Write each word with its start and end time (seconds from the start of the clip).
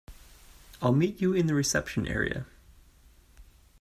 I'll 0.81 0.93
meet 0.93 1.21
you 1.21 1.31
in 1.33 1.45
the 1.45 1.53
reception 1.53 2.07
area. 2.07 2.47